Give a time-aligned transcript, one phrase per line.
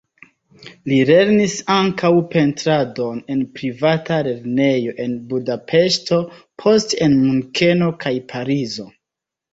[0.91, 6.21] Li lernis ankaŭ pentradon en privata lernejo en Budapeŝto,
[6.65, 8.93] poste en Munkeno kaj Parizo.